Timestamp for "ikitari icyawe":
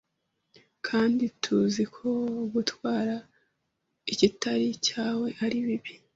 4.11-5.27